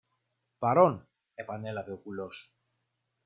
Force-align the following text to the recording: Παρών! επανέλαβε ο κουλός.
Παρών! 0.59 1.07
επανέλαβε 1.35 1.91
ο 1.91 1.97
κουλός. 1.97 2.53